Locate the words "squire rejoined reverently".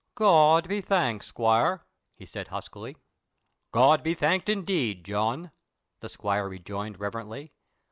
6.09-7.53